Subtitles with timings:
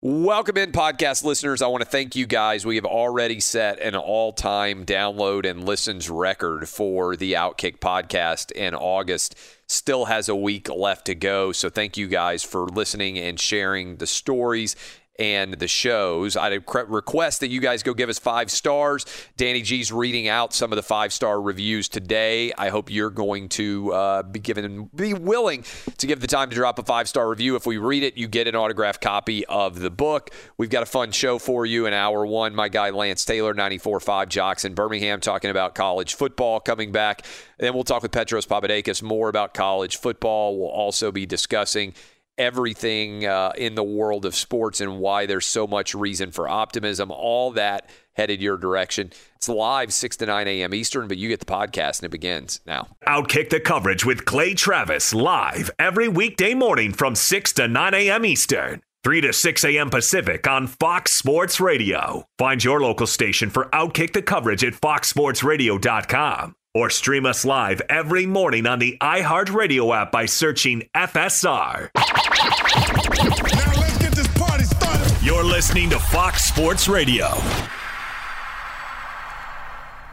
[0.00, 1.60] Welcome in, podcast listeners.
[1.60, 2.64] I want to thank you guys.
[2.64, 8.52] We have already set an all time download and listens record for the Outkick podcast
[8.52, 9.34] in August.
[9.66, 11.50] Still has a week left to go.
[11.50, 14.76] So thank you guys for listening and sharing the stories
[15.18, 16.36] and the shows.
[16.36, 19.04] I'd request that you guys go give us five stars.
[19.36, 22.52] Danny G's reading out some of the five star reviews today.
[22.56, 25.64] I hope you're going to uh, be given, be willing
[25.96, 27.56] to give the time to drop a five star review.
[27.56, 30.30] If we read it, you get an autographed copy of the book.
[30.56, 32.54] We've got a fun show for you in hour one.
[32.54, 37.22] My guy Lance Taylor, 94.5 Jox in Birmingham, talking about college football coming back.
[37.58, 40.58] And then we'll talk with Petros Papadakis more about college football.
[40.58, 41.94] We'll also be discussing
[42.38, 47.10] everything uh, in the world of sports and why there's so much reason for optimism.
[47.10, 49.12] All that headed your direction.
[49.36, 50.74] It's live 6 to 9 a.m.
[50.74, 52.88] Eastern, but you get the podcast and it begins now.
[53.06, 58.24] Outkick the coverage with Clay Travis live every weekday morning from 6 to 9 a.m.
[58.24, 58.82] Eastern.
[59.04, 59.90] 3 to 6 a.m.
[59.90, 62.26] Pacific on Fox Sports Radio.
[62.36, 68.26] Find your local station for Outkick the coverage at foxsportsradio.com or stream us live every
[68.26, 71.90] morning on the iHeartRadio app by searching FSR.
[71.94, 75.22] Now let's get this party started.
[75.22, 77.28] You're listening to Fox Sports Radio.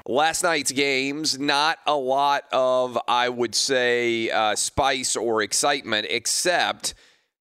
[0.08, 6.94] Last night's games, not a lot of, I would say, uh, spice or excitement, except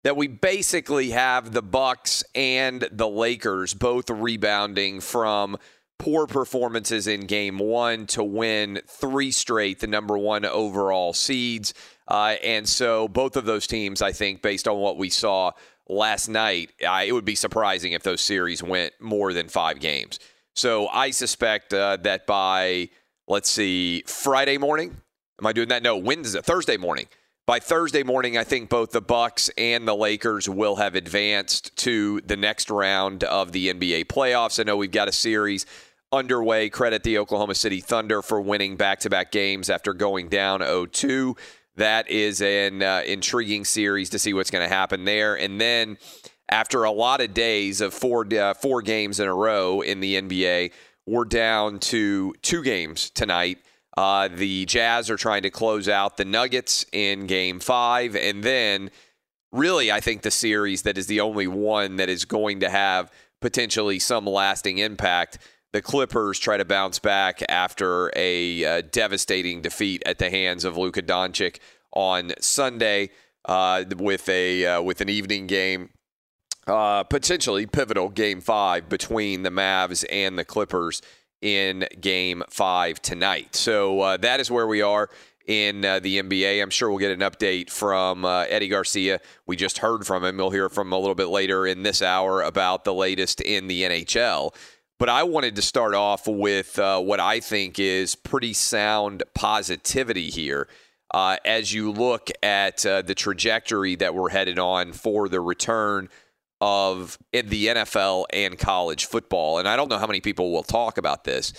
[0.03, 5.59] that we basically have the Bucks and the Lakers both rebounding from
[6.05, 11.73] poor performances in game one to win three straight, the number one overall seeds.
[12.07, 15.53] Uh, and so both of those teams, I think, based on what we saw
[15.89, 20.19] last night, uh, it would be surprising if those series went more than five games.
[20.55, 22.91] So I suspect uh, that by,
[23.27, 24.95] let's see, Friday morning,
[25.41, 25.83] am I doing that?
[25.83, 27.07] No, Wednesday, Thursday morning.
[27.47, 32.21] By Thursday morning, I think both the Bucks and the Lakers will have advanced to
[32.23, 34.61] the next round of the NBA playoffs.
[34.61, 35.65] I know we've got a series
[36.15, 36.71] underway.
[36.71, 41.37] Credit the Oklahoma City Thunder for winning back-to-back games after going down 0-2.
[41.77, 45.35] That is an uh, intriguing series to see what's going to happen there.
[45.35, 45.99] And then
[46.49, 50.21] after a lot of days of four uh, four games in a row in the
[50.21, 50.73] NBA,
[51.07, 53.59] we're down to two games tonight.
[53.97, 58.91] Uh, the Jazz are trying to close out the Nuggets in Game Five, and then
[59.53, 63.13] really, I think the series that is the only one that is going to have
[63.41, 65.38] potentially some lasting impact.
[65.75, 70.76] The Clippers try to bounce back after a uh, devastating defeat at the hands of
[70.76, 71.59] Luka Doncic
[71.91, 73.11] on Sunday
[73.44, 75.91] uh, with a uh, with an evening game
[76.69, 81.03] uh, potentially pivotal game five between the Mavs and the Clippers
[81.43, 83.56] in game five tonight.
[83.56, 85.11] So uh, that is where we are
[85.44, 86.62] in uh, the NBA.
[86.62, 89.21] I'm sure we'll get an update from uh, Eddie Garcia.
[89.44, 90.37] We just heard from him.
[90.37, 93.67] We'll hear from him a little bit later in this hour about the latest in
[93.67, 94.55] the NHL.
[94.99, 100.31] But I wanted to start off with uh, what I think is pretty sound positivity
[100.31, 100.69] here.
[101.12, 106.08] Uh, as you look at uh, the trajectory that we're headed on for the return
[106.61, 109.58] of the NFL and college football.
[109.58, 111.52] And I don't know how many people will talk about this,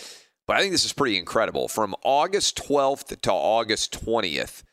[0.48, 1.68] but I think this is pretty incredible.
[1.68, 4.64] From August 12th to August 20th,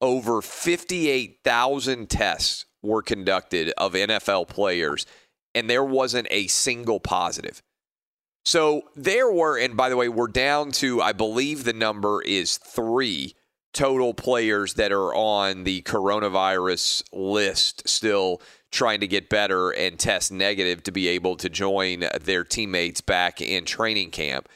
[0.00, 5.06] over 58,000 tests were conducted of NFL players,
[5.54, 7.62] and there wasn't a single positive.
[8.44, 12.56] So there were, and by the way, we're down to, I believe the number is
[12.58, 13.34] three
[13.72, 18.40] total players that are on the coronavirus list still
[18.72, 23.40] trying to get better and test negative to be able to join their teammates back
[23.40, 24.48] in training camp.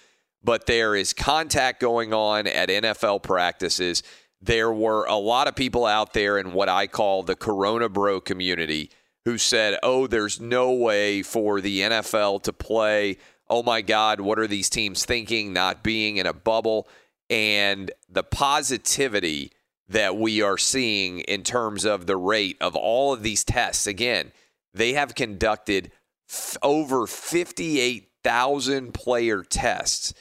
[0.43, 4.03] But there is contact going on at NFL practices.
[4.41, 8.21] There were a lot of people out there in what I call the Corona Bro
[8.23, 8.91] community
[9.25, 13.17] who said, oh, there's no way for the NFL to play.
[13.55, 16.89] Oh my God, what are these teams thinking, not being in a bubble?
[17.31, 19.53] And the positivity
[19.89, 23.87] that we are seeing in terms of the rate of all of these tests.
[23.87, 24.33] Again,
[24.73, 25.93] they have conducted
[26.29, 30.13] f- over 58,000 player tests,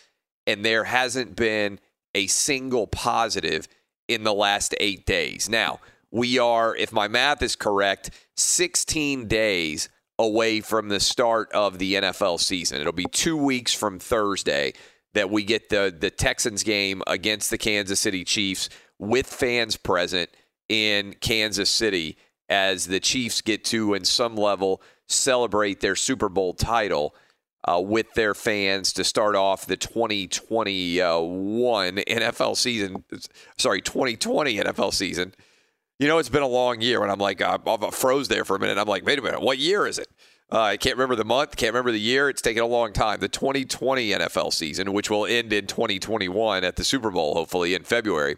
[0.46, 1.80] and there hasn't been
[2.14, 3.68] a single positive
[4.08, 5.50] in the last eight days.
[5.50, 5.80] Now,
[6.12, 11.95] we are, if my math is correct, 16 days away from the start of the
[11.95, 12.80] NFL season.
[12.80, 14.74] It'll be two weeks from Thursday
[15.13, 18.69] that we get the the Texans game against the Kansas City Chiefs
[19.00, 20.30] with fans present
[20.69, 22.18] in Kansas City
[22.50, 27.15] as the Chiefs get to, in some level, celebrate their Super Bowl title
[27.65, 33.04] uh, with their fans to start off the 2021 NFL season.
[33.57, 35.33] Sorry, 2020 NFL season.
[36.04, 38.58] You know, it's been a long year, and I'm like, I, I froze there for
[38.58, 38.78] a minute.
[38.78, 40.10] I'm like, wait a minute, what year is it?
[40.52, 42.28] Uh, I can't remember the month, can't remember the year.
[42.28, 43.22] It's taken a long time.
[43.22, 47.84] The 2020 NFL season, which will end in 2021 at the Super Bowl, hopefully in
[47.84, 48.36] February.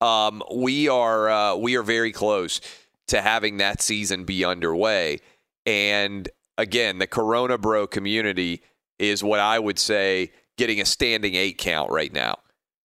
[0.00, 2.60] Um, we are uh, we are very close
[3.08, 5.18] to having that season be underway.
[5.66, 8.62] And again, the Corona Bro community
[9.00, 12.36] is what I would say getting a standing eight count right now.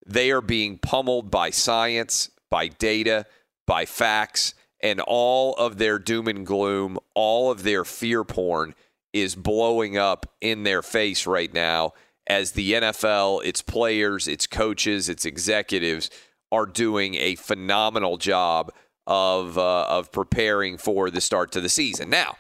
[0.06, 3.25] They are being pummeled by science, by data,
[3.69, 8.74] by facts, and all of their doom and gloom, all of their fear porn
[9.13, 11.94] is blowing up in their face right now
[12.25, 16.10] as the NFL, its players, its coaches, its executives
[16.51, 18.71] are doing a phenomenal job
[19.06, 22.10] of uh, of preparing for the start to the season.
[22.10, 22.38] Now,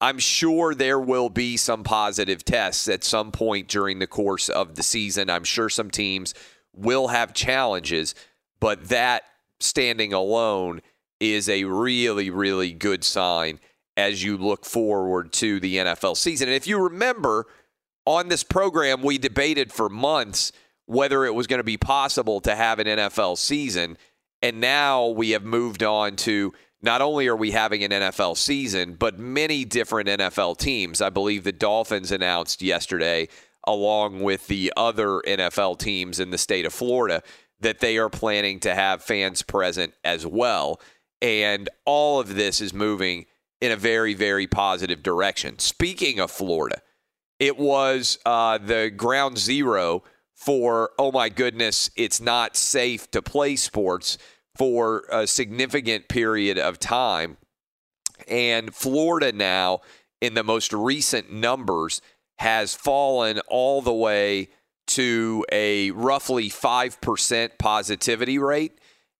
[0.00, 4.74] I'm sure there will be some positive tests at some point during the course of
[4.74, 5.30] the season.
[5.30, 6.34] I'm sure some teams
[6.74, 8.16] will have challenges,
[8.58, 9.22] but that
[9.60, 10.80] standing alone
[11.20, 13.60] is a really, really good sign
[13.96, 16.48] as you look forward to the NFL season.
[16.48, 17.46] And if you remember,
[18.06, 20.52] on this program, we debated for months
[20.86, 23.96] whether it was going to be possible to have an NFL season.
[24.42, 26.52] And now we have moved on to
[26.82, 31.00] not only are we having an NFL season, but many different NFL teams.
[31.00, 33.28] I believe the Dolphins announced yesterday,
[33.66, 37.22] along with the other NFL teams in the state of Florida,
[37.60, 40.80] that they are planning to have fans present as well.
[41.22, 43.26] And all of this is moving
[43.60, 45.58] in a very, very positive direction.
[45.58, 46.80] Speaking of Florida,
[47.38, 50.02] it was uh, the ground zero
[50.34, 54.16] for, oh my goodness, it's not safe to play sports
[54.56, 57.36] for a significant period of time.
[58.26, 59.80] And Florida now,
[60.20, 62.00] in the most recent numbers,
[62.38, 64.48] has fallen all the way
[64.88, 68.78] to a roughly 5% positivity rate.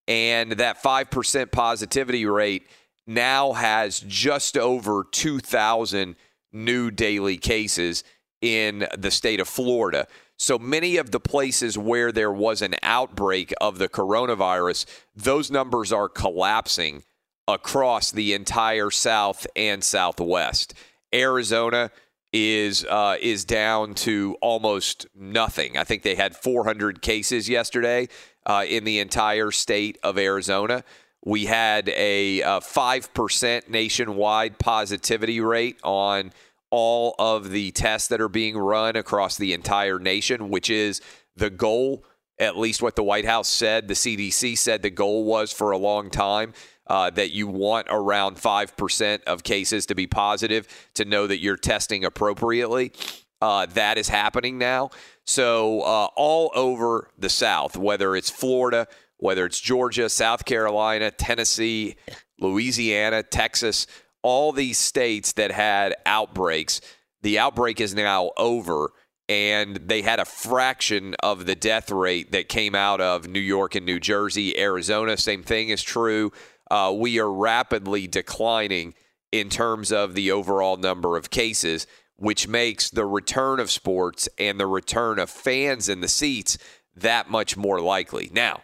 [0.08, 2.66] And that 5% positivity rate
[3.06, 6.16] now has just over 2,000
[6.52, 8.02] new daily cases
[8.40, 10.06] in the state of Florida.
[10.36, 15.92] So many of the places where there was an outbreak of the coronavirus, those numbers
[15.92, 17.04] are collapsing
[17.46, 20.74] across the entire South and Southwest.
[21.12, 21.90] Arizona
[22.32, 25.76] is uh, is down to almost nothing.
[25.76, 28.08] I think they had 400 cases yesterday
[28.46, 30.84] uh, in the entire state of Arizona.
[31.24, 36.32] We had a uh, five percent nationwide positivity rate on
[36.70, 41.00] all of the tests that are being run across the entire nation, which is
[41.36, 42.04] the goal.
[42.40, 45.78] At least what the White House said, the CDC said the goal was for a
[45.78, 46.54] long time
[46.86, 51.56] uh, that you want around 5% of cases to be positive to know that you're
[51.56, 52.92] testing appropriately.
[53.40, 54.90] Uh, that is happening now.
[55.24, 61.96] So, uh, all over the South, whether it's Florida, whether it's Georgia, South Carolina, Tennessee,
[62.38, 63.86] Louisiana, Texas,
[64.22, 66.80] all these states that had outbreaks,
[67.22, 68.92] the outbreak is now over.
[69.30, 73.76] And they had a fraction of the death rate that came out of New York
[73.76, 74.58] and New Jersey.
[74.58, 76.32] Arizona, same thing is true.
[76.68, 78.92] Uh, we are rapidly declining
[79.30, 84.58] in terms of the overall number of cases, which makes the return of sports and
[84.58, 86.58] the return of fans in the seats
[86.96, 88.30] that much more likely.
[88.32, 88.62] Now,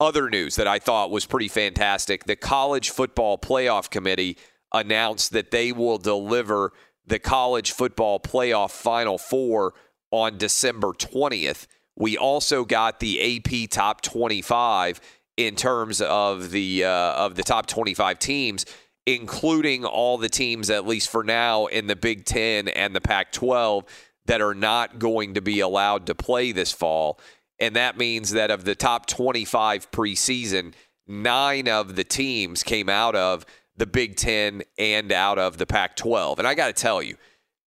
[0.00, 4.36] other news that I thought was pretty fantastic the College Football Playoff Committee
[4.74, 6.72] announced that they will deliver
[7.06, 9.74] the College Football Playoff Final Four
[10.12, 11.66] on December 20th.
[11.96, 15.00] We also got the AP Top 25
[15.36, 18.66] in terms of the uh, of the top 25 teams,
[19.06, 23.86] including all the teams, at least for now, in the Big Ten and the Pac-12
[24.26, 27.18] that are not going to be allowed to play this fall.
[27.58, 30.74] And that means that of the top 25 preseason,
[31.06, 33.44] nine of the teams came out of
[33.76, 36.38] the Big Ten and out of the Pac 12.
[36.38, 37.16] And I got to tell you,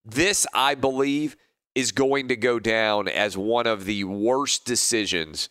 [0.06, 1.36] this, I believe,
[1.76, 5.50] is going to go down as one of the worst decisions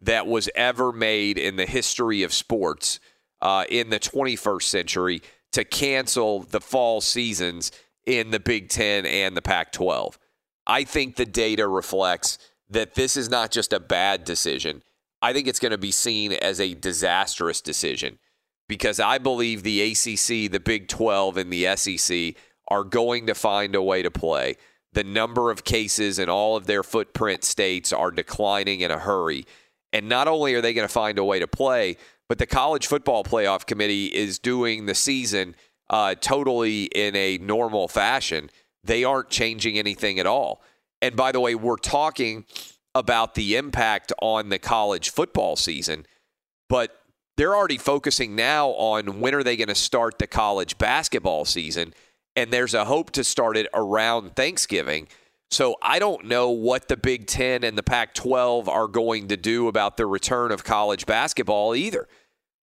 [0.00, 2.98] that was ever made in the history of sports
[3.42, 5.22] uh, in the 21st century
[5.52, 7.70] to cancel the fall seasons
[8.06, 10.18] in the Big Ten and the Pac 12.
[10.66, 12.38] I think the data reflects
[12.70, 14.82] that this is not just a bad decision.
[15.20, 18.18] I think it's going to be seen as a disastrous decision
[18.68, 22.34] because I believe the ACC, the Big 12, and the SEC
[22.68, 24.56] are going to find a way to play.
[24.98, 29.46] The number of cases in all of their footprint states are declining in a hurry.
[29.92, 31.96] And not only are they going to find a way to play,
[32.28, 35.54] but the College Football Playoff Committee is doing the season
[35.88, 38.50] uh, totally in a normal fashion.
[38.82, 40.64] They aren't changing anything at all.
[41.00, 42.44] And by the way, we're talking
[42.92, 46.06] about the impact on the college football season,
[46.68, 47.00] but
[47.36, 51.94] they're already focusing now on when are they going to start the college basketball season
[52.38, 55.08] and there's a hope to start it around Thanksgiving.
[55.50, 59.36] So I don't know what the Big 10 and the Pac 12 are going to
[59.36, 62.06] do about the return of college basketball either.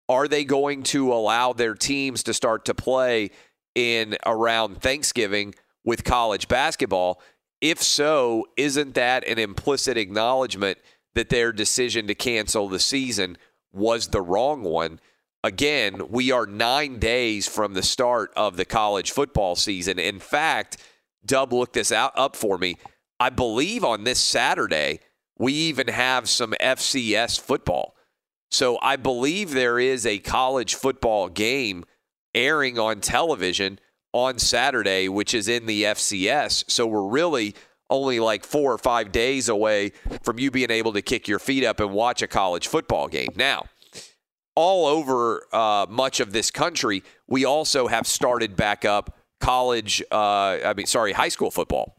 [0.08, 3.30] Are they going to allow their teams to start to play
[3.76, 7.22] in around Thanksgiving with college basketball?
[7.60, 10.78] If so, isn't that an implicit acknowledgement
[11.14, 13.38] that their decision to cancel the season
[13.72, 14.98] was the wrong one?
[15.42, 19.98] Again, we are nine days from the start of the college football season.
[19.98, 20.76] In fact,
[21.24, 22.76] Dub looked this out up for me.
[23.18, 25.00] I believe on this Saturday,
[25.38, 27.94] we even have some FCS football.
[28.50, 31.84] So I believe there is a college football game
[32.34, 33.78] airing on television
[34.12, 36.70] on Saturday, which is in the FCS.
[36.70, 37.54] So we're really
[37.88, 39.92] only like four or five days away
[40.22, 43.30] from you being able to kick your feet up and watch a college football game.
[43.36, 43.64] Now,
[44.60, 50.58] all over uh, much of this country, we also have started back up college, uh,
[50.64, 51.96] I mean, sorry, high school football.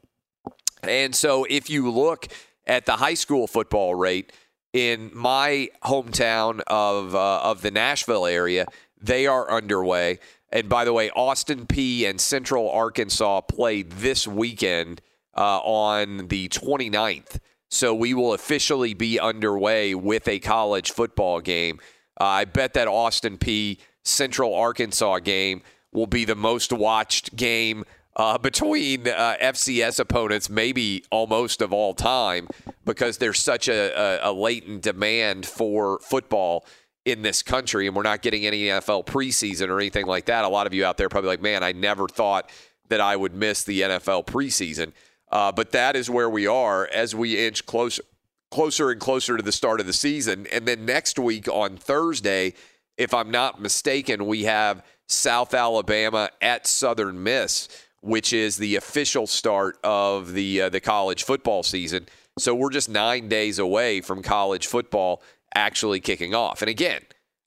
[0.84, 2.28] And so if you look
[2.68, 4.32] at the high school football rate
[4.74, 8.68] in my hometown of, uh, of the Nashville area,
[9.02, 10.20] they are underway.
[10.52, 15.02] And by the way, Austin Peay and Central Arkansas played this weekend
[15.36, 17.40] uh, on the 29th.
[17.70, 21.80] So we will officially be underway with a college football game.
[22.22, 23.80] Uh, I bet that Austin Peay.
[24.04, 25.62] Central Arkansas game
[25.92, 27.84] will be the most watched game
[28.16, 32.48] uh, between uh, FCS opponents, maybe almost of all time,
[32.86, 36.66] because there's such a, a, a latent demand for football
[37.06, 40.46] in this country, and we're not getting any NFL preseason or anything like that.
[40.46, 42.52] A lot of you out there probably like, man, I never thought
[42.90, 44.92] that I would miss the NFL preseason.
[45.32, 48.04] Uh, but that is where we are as we inch closer,
[48.52, 50.46] closer and closer to the start of the season.
[50.52, 52.54] And then next week on Thursday,
[52.98, 57.68] if I'm not mistaken, we have South Alabama at Southern Miss,
[58.02, 62.08] which is the official start of the uh, the college football season.
[62.38, 65.22] So we're just nine days away from college football
[65.54, 66.62] actually kicking off.
[66.62, 67.02] And again,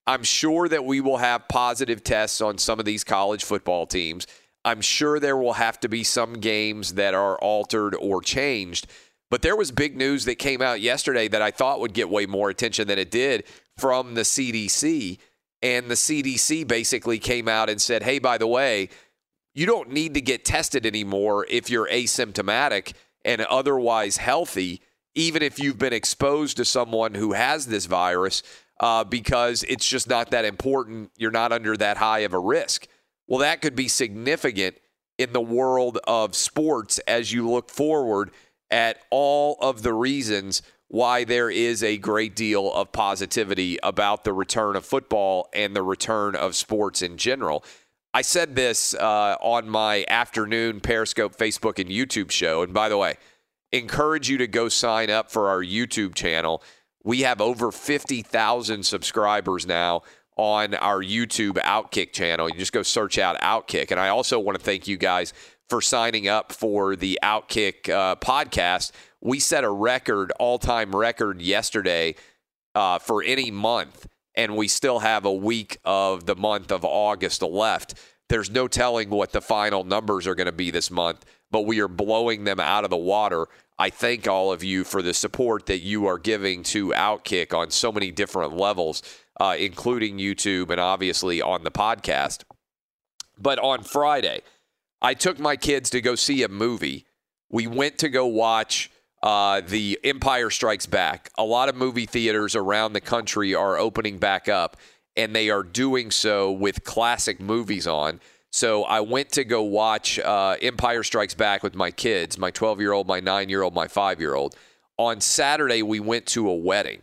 [0.06, 4.26] I'm sure that we will have positive tests on some of these college football teams.
[4.64, 8.87] I'm sure there will have to be some games that are altered or changed.
[9.34, 12.24] But there was big news that came out yesterday that I thought would get way
[12.24, 13.42] more attention than it did
[13.76, 15.18] from the CDC.
[15.60, 18.90] And the CDC basically came out and said, hey, by the way,
[19.52, 22.92] you don't need to get tested anymore if you're asymptomatic
[23.24, 24.80] and otherwise healthy
[25.16, 28.44] even if you've been exposed to someone who has this virus,
[28.78, 31.10] uh, because it's just not that important.
[31.18, 32.86] You're not under that high of a risk.
[33.26, 34.76] Well, that could be significant
[35.18, 38.30] in the world of sports as you look forward
[38.74, 44.32] at all of the reasons why there is a great deal of positivity about the
[44.32, 47.64] return of football and the return of sports in general.
[48.12, 52.62] I said this uh, on my afternoon Periscope, Facebook, and YouTube show.
[52.62, 53.14] And by the way,
[53.70, 56.60] encourage you to go sign up for our YouTube channel.
[57.04, 60.02] We have over 50,000 subscribers now
[60.36, 62.48] on our YouTube Outkick channel.
[62.48, 63.92] You just go search out Outkick.
[63.92, 65.32] And I also want to thank you guys
[65.68, 68.92] for signing up for the Outkick uh, podcast.
[69.21, 72.16] We set a record, all time record yesterday
[72.75, 77.42] uh, for any month, and we still have a week of the month of August
[77.42, 77.94] left.
[78.28, 81.80] There's no telling what the final numbers are going to be this month, but we
[81.80, 83.47] are blowing them out of the water.
[83.78, 87.71] I thank all of you for the support that you are giving to Outkick on
[87.71, 89.02] so many different levels,
[89.40, 92.44] uh, including YouTube and obviously on the podcast.
[93.37, 94.42] But on Friday,
[95.04, 97.04] I took my kids to go see a movie.
[97.50, 98.90] We went to go watch
[99.23, 101.28] uh, The Empire Strikes Back.
[101.37, 104.78] A lot of movie theaters around the country are opening back up,
[105.14, 108.18] and they are doing so with classic movies on.
[108.50, 112.80] So I went to go watch uh, Empire Strikes Back with my kids, my 12
[112.80, 114.56] year old, my nine year old, my five year old.
[114.96, 117.02] On Saturday, we went to a wedding,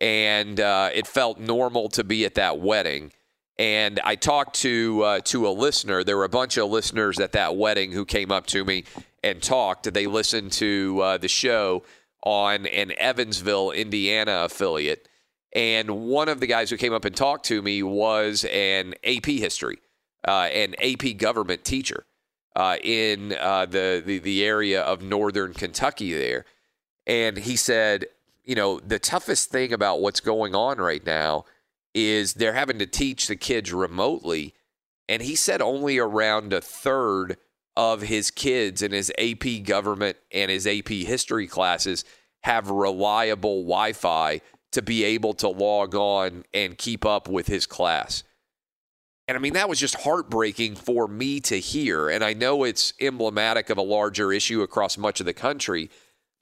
[0.00, 3.10] and uh, it felt normal to be at that wedding.
[3.58, 6.04] And I talked to uh, to a listener.
[6.04, 8.84] There were a bunch of listeners at that wedding who came up to me
[9.24, 9.92] and talked.
[9.92, 11.82] They listened to uh, the show
[12.22, 15.08] on an Evansville, Indiana affiliate.
[15.52, 19.26] And one of the guys who came up and talked to me was an AP
[19.26, 19.78] history,
[20.26, 22.04] uh, an AP government teacher
[22.54, 26.44] uh, in uh, the, the the area of northern Kentucky there.
[27.06, 28.06] And he said,
[28.44, 31.44] you know, the toughest thing about what's going on right now
[32.06, 34.54] is they're having to teach the kids remotely.
[35.08, 37.36] And he said only around a third
[37.76, 42.04] of his kids in his AP government and his AP history classes
[42.42, 44.40] have reliable Wi Fi
[44.72, 48.22] to be able to log on and keep up with his class.
[49.26, 52.08] And I mean, that was just heartbreaking for me to hear.
[52.08, 55.90] And I know it's emblematic of a larger issue across much of the country.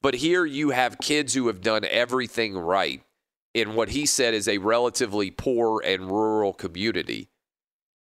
[0.03, 3.03] But here you have kids who have done everything right
[3.57, 7.31] in what he said is a relatively poor and rural community.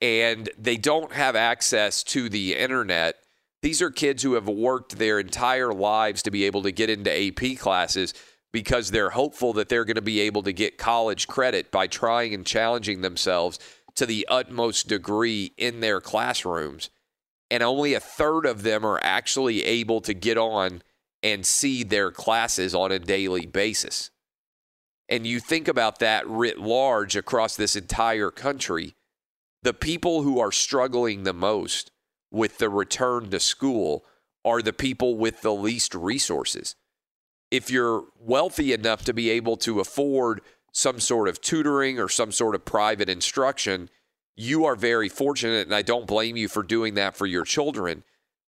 [0.00, 3.14] And they don't have access to the internet.
[3.62, 7.16] These are kids who have worked their entire lives to be able to get into
[7.16, 8.12] AP classes
[8.52, 12.34] because they're hopeful that they're going to be able to get college credit by trying
[12.34, 13.60] and challenging themselves
[13.94, 16.90] to the utmost degree in their classrooms.
[17.52, 20.82] And only a third of them are actually able to get on
[21.23, 24.10] and see their classes on a daily basis
[25.08, 28.95] and you think about that writ large across this entire country,
[29.62, 31.90] the people who are struggling the most
[32.30, 34.04] with the return to school
[34.45, 36.75] are the people with the least resources.
[37.50, 40.40] If you're wealthy enough to be able to afford
[40.73, 43.88] some sort of tutoring or some sort of private instruction,
[44.36, 48.04] you are very fortunate, and I don't blame you for doing that for your children.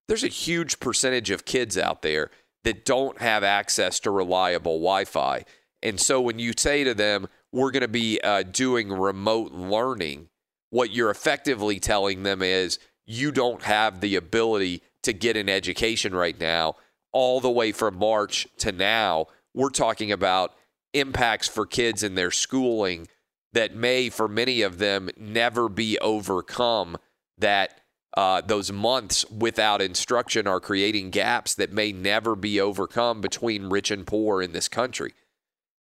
[0.06, 2.30] There's a huge percentage of kids out there
[2.64, 5.44] that don't have access to reliable Wi Fi.
[5.82, 10.28] And so when you say to them, we're going to be uh, doing remote learning,
[10.70, 16.14] what you're effectively telling them is you don't have the ability to get an education
[16.14, 16.74] right now.
[17.12, 20.54] All the way from March to now, we're talking about
[20.92, 23.08] impacts for kids in their schooling
[23.52, 26.98] that may, for many of them, never be overcome.
[27.38, 27.80] That
[28.16, 33.90] uh, those months without instruction are creating gaps that may never be overcome between rich
[33.90, 35.14] and poor in this country.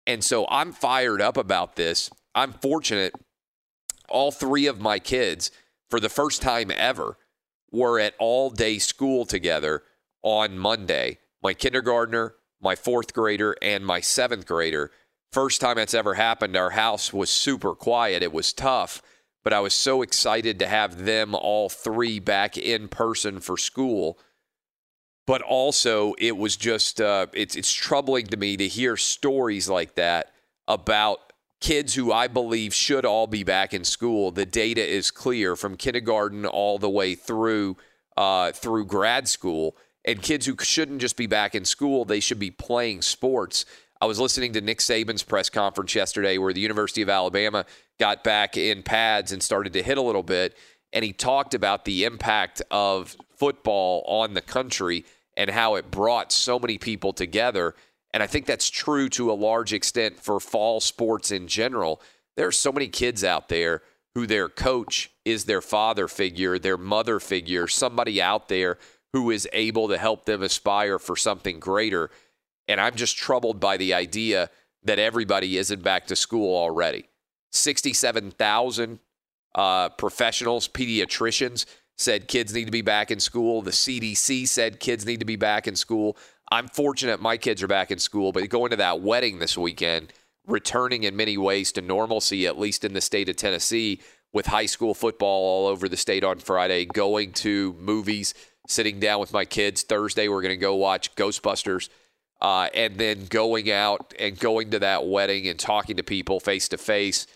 [0.09, 2.09] And so I'm fired up about this.
[2.33, 3.13] I'm fortunate
[4.09, 5.51] all three of my kids,
[5.87, 7.15] for the first time ever,
[7.71, 9.83] were at all day school together
[10.23, 11.19] on Monday.
[11.43, 14.89] My kindergartner, my fourth grader, and my seventh grader.
[15.31, 16.57] First time that's ever happened.
[16.57, 18.23] Our house was super quiet.
[18.23, 19.03] It was tough,
[19.43, 24.17] but I was so excited to have them all three back in person for school
[25.29, 29.93] but also it was just uh, it's it's troubling to me to hear stories like
[29.93, 30.31] that
[30.67, 31.19] about
[31.61, 34.31] kids who I believe should all be back in school.
[34.31, 37.77] The data is clear from kindergarten all the way through
[38.17, 42.39] uh, through grad school, and kids who shouldn't just be back in school, they should
[42.39, 43.65] be playing sports.
[44.01, 47.67] I was listening to Nick Saban's press conference yesterday, where the University of Alabama
[47.99, 50.57] got back in pads and started to hit a little bit,
[50.91, 55.05] and he talked about the impact of football on the country
[55.39, 57.73] and how it brought so many people together.
[58.13, 62.01] And I think that's true to a large extent for fall sports in general.
[62.35, 63.81] There are so many kids out there
[64.15, 68.77] who their coach is their father figure, their mother figure, somebody out there
[69.13, 72.11] who is able to help them aspire for something greater.
[72.67, 74.49] And I'm just troubled by the idea
[74.83, 77.07] that everybody isn't back to school already.
[77.53, 78.99] 67,000
[79.55, 81.65] uh, professionals, pediatricians
[81.99, 83.61] said kids need to be back in school.
[83.61, 86.17] The CDC said kids need to be back in school.
[86.49, 90.13] I'm fortunate my kids are back in school, but going to that wedding this weekend
[90.47, 94.65] returning in many ways to normalcy, at least in the state of Tennessee, with high
[94.65, 98.33] school football all over the state on Friday, going to movies,
[98.67, 99.83] sitting down with my kids.
[99.83, 101.89] Thursday, we're going to go watch Ghostbusters.
[102.41, 106.69] Uh, and then going out and going to that wedding and talking to people face
[106.69, 107.27] to face.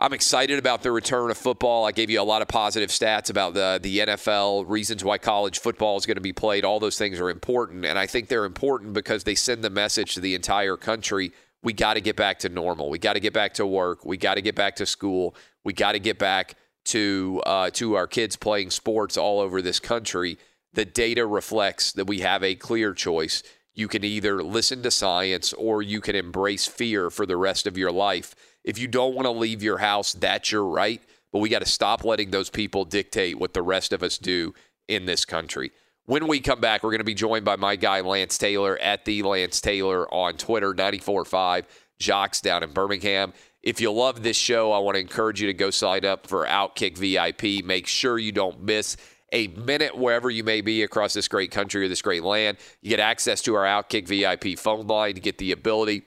[0.00, 1.84] I'm excited about the return of football.
[1.84, 5.58] I gave you a lot of positive stats about the the NFL, reasons why college
[5.58, 6.64] football is going to be played.
[6.64, 10.14] All those things are important, and I think they're important because they send the message
[10.14, 11.32] to the entire country.
[11.64, 12.90] We got to get back to normal.
[12.90, 14.04] We got to get back to work.
[14.04, 15.34] We got to get back to school.
[15.64, 19.80] We got to get back to uh, to our kids playing sports all over this
[19.80, 20.38] country.
[20.74, 23.42] The data reflects that we have a clear choice.
[23.74, 27.76] You can either listen to science or you can embrace fear for the rest of
[27.76, 28.36] your life.
[28.64, 31.00] If you don't want to leave your house, that's your right.
[31.32, 34.54] But we got to stop letting those people dictate what the rest of us do
[34.88, 35.70] in this country.
[36.06, 39.04] When we come back, we're going to be joined by my guy, Lance Taylor, at
[39.04, 41.64] the Lance Taylor on Twitter, 94.5
[41.98, 43.34] Jox down in Birmingham.
[43.62, 46.46] If you love this show, I want to encourage you to go sign up for
[46.46, 47.64] Outkick VIP.
[47.64, 48.96] Make sure you don't miss
[49.32, 52.56] a minute wherever you may be across this great country or this great land.
[52.80, 55.16] You get access to our Outkick VIP phone line.
[55.16, 56.04] You get the ability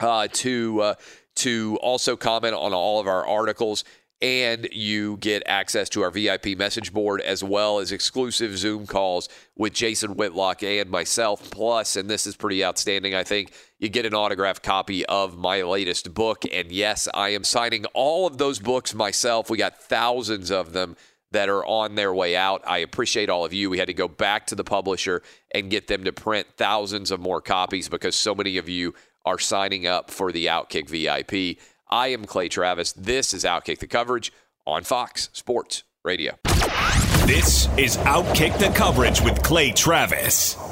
[0.00, 0.94] uh, to uh,
[1.36, 3.84] to also comment on all of our articles.
[4.20, 9.28] And you get access to our VIP message board as well as exclusive Zoom calls
[9.56, 11.50] with Jason Whitlock and myself.
[11.50, 15.62] Plus, and this is pretty outstanding, I think, you get an autographed copy of my
[15.62, 16.44] latest book.
[16.52, 19.50] And yes, I am signing all of those books myself.
[19.50, 20.94] We got thousands of them
[21.32, 22.62] that are on their way out.
[22.66, 23.70] I appreciate all of you.
[23.70, 27.20] We had to go back to the publisher and get them to print thousands of
[27.20, 31.58] more copies because so many of you are signing up for the Outkick VIP.
[31.90, 32.92] I am Clay Travis.
[32.92, 34.32] This is Outkick the coverage
[34.66, 36.38] on Fox Sports Radio.
[37.26, 40.71] This is Outkick the coverage with Clay Travis.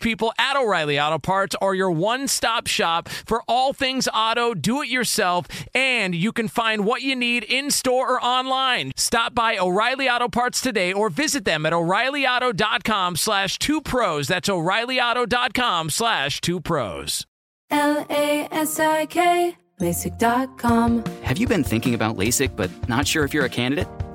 [0.00, 4.82] people at O'Reilly Auto Parts are your one stop shop for all things auto, do
[4.82, 8.92] it yourself, and you can find what you need in store or online.
[8.96, 14.28] Stop by O'Reilly Auto Parts today or visit them at o'ReillyAuto.com slash two pros.
[14.28, 17.26] That's o'ReillyAuto.com slash two pros.
[17.70, 21.04] L A S I K, LASIK.com.
[21.22, 23.86] Have you been thinking about LASIK but not sure if you're a candidate?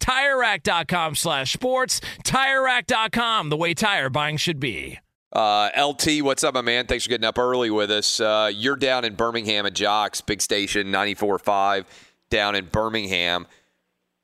[0.00, 2.00] TireRack.com slash sports.
[2.24, 4.98] TireRack.com, the way tire buying should be.
[5.32, 6.86] Uh, LT, what's up, my man?
[6.86, 8.18] Thanks for getting up early with us.
[8.18, 11.84] Uh, you're down in Birmingham at Jox, big station 94.5
[12.30, 13.46] down in Birmingham.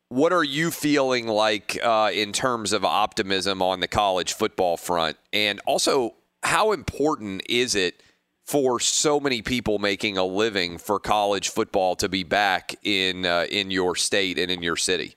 [0.09, 5.17] What are you feeling like uh, in terms of optimism on the college football front?
[5.33, 8.03] And also, how important is it
[8.45, 13.47] for so many people making a living for college football to be back in uh,
[13.51, 15.15] in your state and in your city?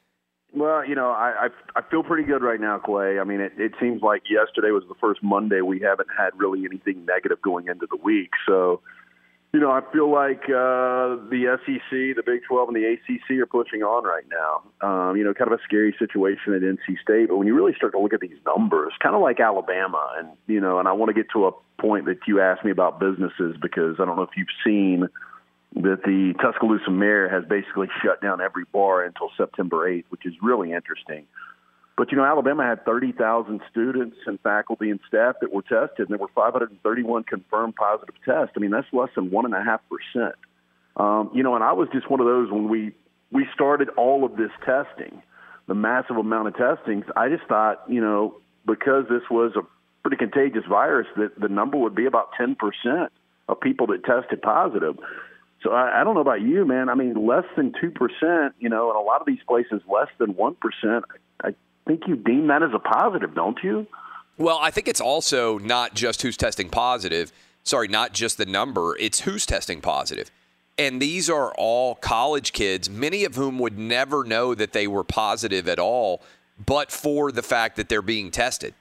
[0.51, 3.19] Well, you know, I, I I feel pretty good right now, Clay.
[3.19, 6.65] I mean, it, it seems like yesterday was the first Monday we haven't had really
[6.65, 8.31] anything negative going into the week.
[8.47, 8.81] So,
[9.53, 13.45] you know, I feel like uh, the SEC, the Big 12, and the ACC are
[13.45, 14.63] pushing on right now.
[14.81, 17.73] Um, you know, kind of a scary situation at NC State, but when you really
[17.75, 20.93] start to look at these numbers, kind of like Alabama, and you know, and I
[20.93, 24.15] want to get to a point that you asked me about businesses because I don't
[24.15, 25.09] know if you've seen
[25.75, 30.34] that the Tuscaloosa mayor has basically shut down every bar until September 8th, which is
[30.41, 31.25] really interesting.
[31.99, 36.08] But you know, Alabama had 30,000 students and faculty and staff that were tested, and
[36.08, 38.53] there were 531 confirmed positive tests.
[38.55, 40.36] I mean, that's less than one and a half percent.
[40.95, 42.93] Um, you know, and I was just one of those when we
[43.32, 45.21] we started all of this testing,
[45.67, 47.03] the massive amount of testings.
[47.17, 49.62] I just thought, you know, because this was a
[50.01, 53.12] pretty contagious virus, that the number would be about 10 percent
[53.49, 54.97] of people that tested positive.
[55.62, 56.89] So I, I don't know about you, man.
[56.89, 60.08] I mean, less than two percent, you know, in a lot of these places less
[60.17, 61.06] than one percent.
[61.43, 61.54] I
[61.86, 63.88] think you deem that as a positive, don't you?
[64.38, 67.34] Well, I think it's also not just who's testing positive.
[67.63, 68.95] Sorry, not just the number.
[68.98, 70.32] It's who's testing positive.
[70.78, 75.04] And these are all college kids, many of whom would never know that they were
[75.04, 76.22] positive at all,
[76.65, 78.74] but for the fact that they're being tested,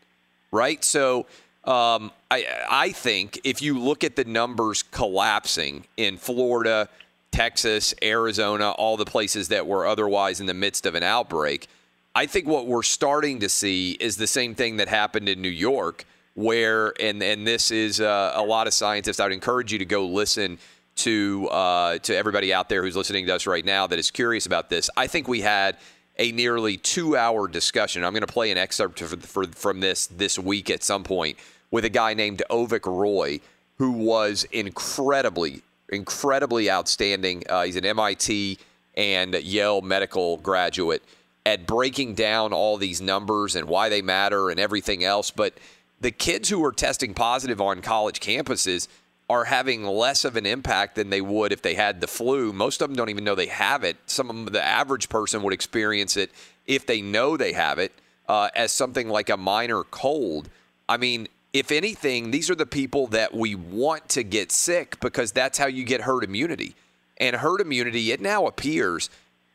[0.53, 0.85] right?
[0.85, 1.27] So
[1.69, 6.89] um, I, I think if you look at the numbers collapsing in Florida,
[7.31, 11.69] Texas, Arizona, all the places that were otherwise in the midst of an outbreak,
[12.15, 15.51] I think what we're starting to see is the same thing that happened in New
[15.51, 19.79] York, where, and, and this is uh, a lot of scientists, I would encourage you
[19.79, 20.59] to go listen
[20.97, 24.47] to, uh, to everybody out there who's listening to us right now that is curious
[24.47, 24.89] about this.
[24.97, 25.77] I think we had
[26.17, 28.05] a nearly two hour discussion.
[28.05, 31.37] I'm going to play an excerpt for, for, from this this week at some point
[31.71, 33.41] with a guy named Avik Roy,
[33.77, 37.45] who was incredibly, incredibly outstanding.
[37.49, 38.59] Uh, he's an MIT
[38.97, 41.03] and Yale medical graduate
[41.47, 45.31] at breaking down all these numbers and why they matter and everything else.
[45.31, 45.55] But
[46.01, 48.89] the kids who are testing positive on college campuses
[49.31, 52.53] are having less of an impact than they would if they had the flu.
[52.53, 53.97] Most of them don't even know they have it.
[54.07, 56.31] Some of them, the average person would experience it
[56.67, 57.93] if they know they have it
[58.29, 60.49] uh, as something like a minor cold.
[60.89, 65.33] I mean, if anything, these are the people that we want to get sick because
[65.33, 66.75] that's how you get herd immunity.
[67.17, 69.11] And herd immunity, it now appears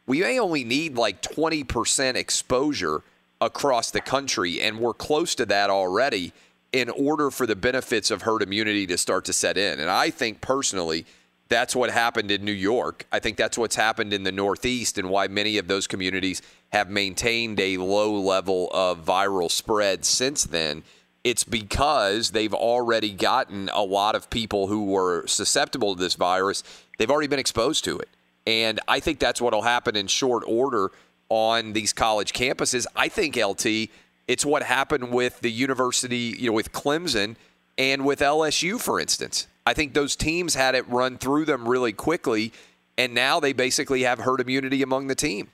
[0.05, 3.03] we may only need like 20% exposure
[3.39, 6.33] across the country, and we're close to that already
[6.71, 9.79] in order for the benefits of herd immunity to start to set in.
[9.79, 11.05] And I think personally,
[11.47, 13.05] that's what happened in New York.
[13.11, 16.89] I think that's what's happened in the Northeast and why many of those communities have
[16.89, 20.83] maintained a low level of viral spread since then.
[21.23, 26.63] It's because they've already gotten a lot of people who were susceptible to this virus,
[26.97, 28.09] they've already been exposed to it.
[28.45, 30.91] And I think that's what will happen in short order
[31.29, 32.85] on these college campuses.
[32.95, 33.89] I think, LT,
[34.27, 37.35] it's what happened with the university, you know, with Clemson
[37.77, 39.47] and with LSU, for instance.
[39.65, 42.51] I think those teams had it run through them really quickly,
[42.97, 45.49] and now they basically have herd immunity among the team.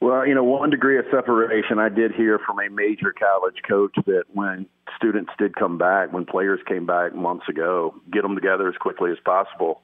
[0.00, 1.78] Well, you know, one degree of separation.
[1.78, 6.24] I did hear from a major college coach that when students did come back, when
[6.24, 9.82] players came back months ago, get them together as quickly as possible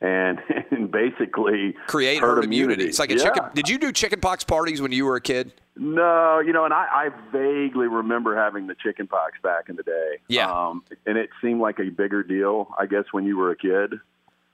[0.00, 0.38] and,
[0.70, 2.84] and basically create herd, herd immunity.
[2.84, 3.24] It's like a yeah.
[3.24, 3.44] chicken.
[3.54, 5.52] Did you do chickenpox parties when you were a kid?
[5.76, 10.18] No, you know, and I, I vaguely remember having the chickenpox back in the day.
[10.26, 13.56] Yeah, um, and it seemed like a bigger deal, I guess, when you were a
[13.56, 13.94] kid.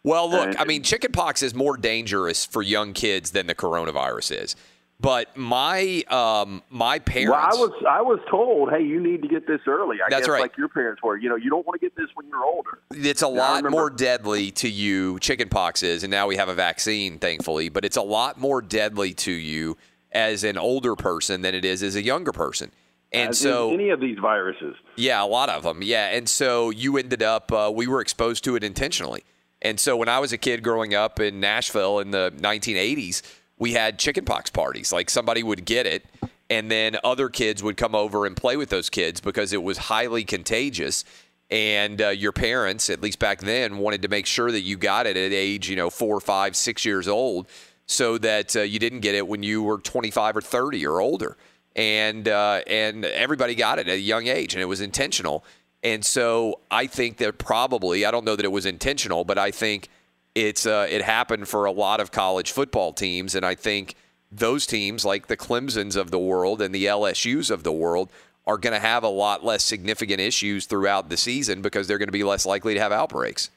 [0.03, 4.43] Well, look, And- I mean, chickenpox is more dangerous for young kids than the coronavirus
[4.43, 4.57] is.
[5.05, 7.31] But my um, my parents.
[7.37, 9.99] Well, I was I was told, hey, you need to get this early.
[10.01, 10.41] I That's guess right.
[10.41, 11.19] like your parents were.
[11.19, 12.79] You know, you don't want to get this when you're older.
[12.91, 15.19] It's a I lot more deadly to you.
[15.19, 17.69] Chickenpox is, and now we have a vaccine, thankfully.
[17.69, 19.77] But it's a lot more deadly to you
[20.11, 22.73] as an older person than it is as a younger person.
[23.13, 24.75] And As so any of these viruses.
[24.97, 25.83] yeah, a lot of them.
[25.83, 29.23] Yeah, and so you ended up uh, we were exposed to it intentionally.
[29.61, 33.21] And so when I was a kid growing up in Nashville in the 1980s,
[33.59, 34.93] we had chickenpox parties.
[34.93, 36.05] Like somebody would get it,
[36.51, 39.79] and then other kids would come over and play with those kids because it was
[39.79, 41.05] highly contagious.
[41.51, 45.07] And uh, your parents, at least back then, wanted to make sure that you got
[45.07, 47.47] it at age, you know, four, five, six years old,
[47.87, 51.37] so that uh, you didn't get it when you were 25 or 30 or older.
[51.77, 55.45] And uh, and everybody got it at a young age, and it was intentional.
[55.83, 59.51] And so I think that probably I don't know that it was intentional, but I
[59.51, 59.89] think
[60.35, 63.95] it's uh, it happened for a lot of college football teams, and I think
[64.33, 68.11] those teams like the Clemson's of the world and the LSU's of the world
[68.47, 72.09] are going to have a lot less significant issues throughout the season because they're going
[72.09, 73.51] to be less likely to have outbreaks.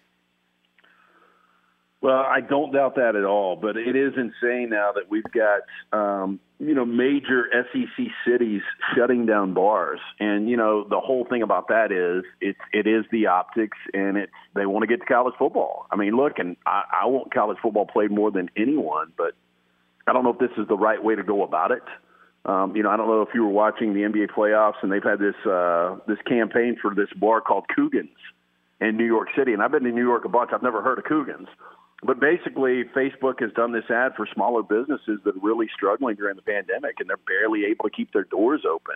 [2.08, 5.63] Well, I don't doubt that at all, but it is insane now that we've got
[5.91, 8.62] um, you know major SEC cities
[8.96, 13.04] shutting down bars, and you know the whole thing about that is it's it is
[13.12, 15.86] the optics, and it's they want to get to college football.
[15.91, 19.34] I mean, look, and I, I want college football played more than anyone, but
[20.08, 21.84] I don't know if this is the right way to go about it.
[22.46, 25.04] Um, you know, I don't know if you were watching the NBA playoffs, and they've
[25.04, 28.15] had this uh, this campaign for this bar called Coogan's
[28.80, 30.52] in New York City, and I've been to New York a bunch.
[30.54, 31.50] I've never heard of Coogan's.
[32.03, 36.36] But basically, Facebook has done this ad for smaller businesses that are really struggling during
[36.36, 38.95] the pandemic, and they're barely able to keep their doors open.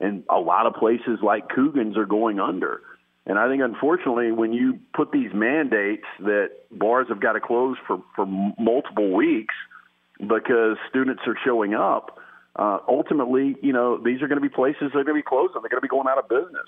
[0.00, 2.80] And a lot of places like Coogan's are going under.
[3.26, 7.76] And I think, unfortunately, when you put these mandates that bars have got to close
[7.86, 9.54] for, for multiple weeks
[10.18, 12.18] because students are showing up,
[12.56, 15.22] uh, ultimately, you know, these are going to be places that are going to be
[15.22, 15.60] closing.
[15.60, 16.66] They're going to be going out of business.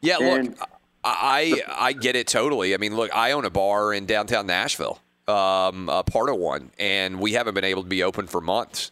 [0.00, 0.68] Yeah, And- look,
[1.02, 2.74] I I get it totally.
[2.74, 4.98] I mean, look, I own a bar in downtown Nashville,
[5.30, 8.90] um, a part of one, and we haven't been able to be open for months.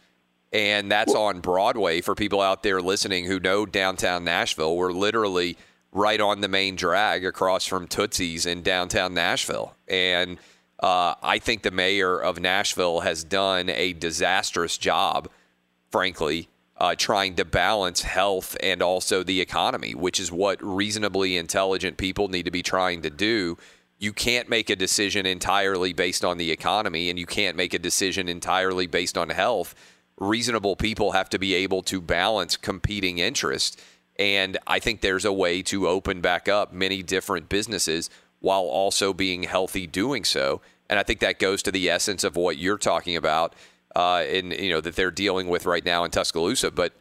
[0.51, 4.75] And that's on Broadway for people out there listening who know downtown Nashville.
[4.75, 5.57] We're literally
[5.91, 9.75] right on the main drag across from Tootsie's in downtown Nashville.
[9.87, 10.39] And
[10.79, 15.29] uh, I think the mayor of Nashville has done a disastrous job
[15.89, 16.47] frankly,
[16.77, 22.27] uh, trying to balance health and also the economy, which is what reasonably intelligent people
[22.27, 23.57] need to be trying to do.
[23.99, 27.79] You can't make a decision entirely based on the economy, and you can't make a
[27.79, 29.75] decision entirely based on health.
[30.17, 33.75] Reasonable people have to be able to balance competing interests.
[34.17, 38.09] And I think there's a way to open back up many different businesses
[38.39, 40.61] while also being healthy doing so.
[40.89, 43.53] And I think that goes to the essence of what you're talking about
[43.95, 46.71] uh, in you know that they're dealing with right now in Tuscaloosa.
[46.71, 46.93] But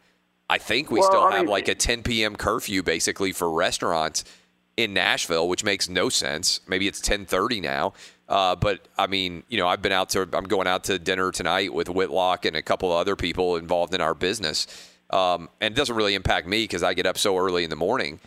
[0.50, 2.34] I think we Well, still I have mean- like a 10 p.m.
[2.36, 4.24] curfew basically for restaurants
[4.78, 6.60] in Nashville, which makes no sense.
[6.68, 7.94] Maybe it's 10:30 now.
[8.28, 11.32] Uh, but I mean, you know, I've been out to I'm going out to dinner
[11.32, 14.68] tonight with Whitlock and a couple of other people involved in our business.
[15.10, 17.76] Um, and it doesn't really impact me because I get up so early in the
[17.76, 18.20] morning.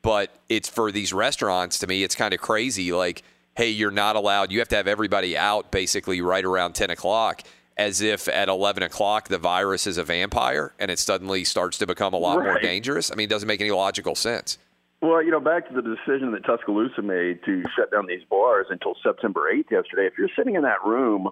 [0.00, 2.90] But it's for these restaurants to me, it's kind of crazy.
[2.90, 3.22] Like,
[3.54, 4.50] hey, you're not allowed.
[4.50, 7.42] You have to have everybody out basically right around 10 o'clock,
[7.76, 11.86] as if at 11 o'clock the virus is a vampire and it suddenly starts to
[11.86, 13.12] become a lot more dangerous.
[13.12, 14.56] I mean, it doesn't make any logical sense.
[15.00, 18.66] Well, you know, back to the decision that Tuscaloosa made to shut down these bars
[18.70, 20.06] until September 8th yesterday.
[20.06, 21.28] If you're sitting in that room,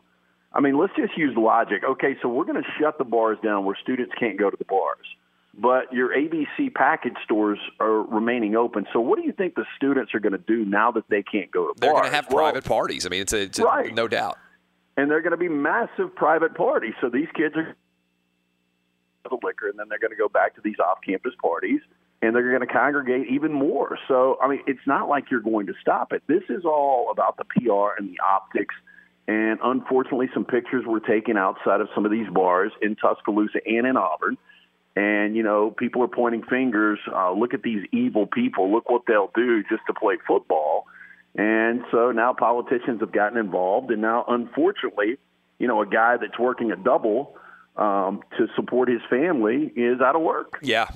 [0.52, 1.83] I mean, let's just use logic.
[1.85, 4.64] Okay, so we're going to shut the bars down where students can't go to the
[4.64, 5.05] bars.
[5.59, 8.87] But your ABC package stores are remaining open.
[8.92, 11.50] So what do you think the students are going to do now that they can't
[11.50, 11.81] go to bars?
[11.81, 13.05] They're going to have Well, private parties.
[13.07, 13.92] I mean, it's a, it's a Right.
[13.94, 14.38] no doubt.
[14.98, 16.94] and they're going to be massive private parties.
[17.00, 17.74] So these kids are
[19.29, 21.81] the liquor, and then they're going to go back to these off-campus parties,
[22.27, 23.99] and they're going to congregate even more.
[24.09, 26.23] So I mean, it's not like you're going to stop it.
[26.27, 28.75] This is all about the PR and the optics.
[29.29, 33.87] And unfortunately, some pictures were taken outside of some of these bars in Tuscaloosa and
[33.87, 34.37] in Auburn.
[34.95, 36.99] And you know, people are pointing fingers.
[37.12, 38.73] Uh, look at these evil people.
[38.73, 40.87] Look what they'll do just to play football.
[41.37, 45.19] And so now politicians have gotten involved, and now, unfortunately,
[45.59, 47.37] you know, a guy that's working a double
[47.77, 50.59] um, to support his family is out of work.
[50.62, 50.89] Yeah.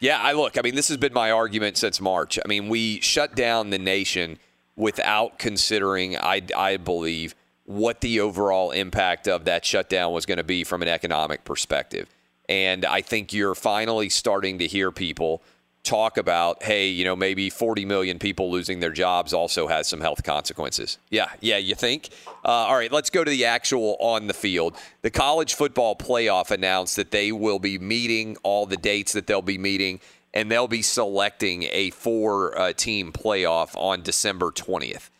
[0.00, 2.38] Yeah, I look, I mean, this has been my argument since March.
[2.44, 4.38] I mean, we shut down the nation
[4.76, 10.44] without considering, I, I believe, what the overall impact of that shutdown was going to
[10.44, 12.08] be from an economic perspective.
[12.48, 15.42] And I think you're finally starting to hear people
[15.84, 20.00] talk about, hey, you know, maybe 40 million people losing their jobs also has some
[20.00, 20.98] health consequences.
[21.10, 22.08] Yeah, yeah, you think?
[22.44, 24.76] Uh, all right, let's go to the actual on the field.
[25.02, 29.42] The college football playoff announced that they will be meeting all the dates that they'll
[29.42, 30.00] be meeting,
[30.32, 35.10] and they'll be selecting a four uh, team playoff on December 20th.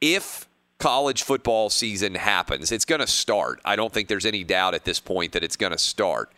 [0.00, 3.60] If college football season happens, it's going to start.
[3.64, 6.32] I don't think there's any doubt at this point that it's going to start.